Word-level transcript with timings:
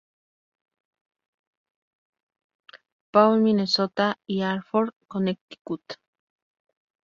Paul, 3.11 3.41
Minnesota 3.43 4.17
y 4.25 4.41
Hartford, 4.41 4.95
Connecticut. 5.07 5.83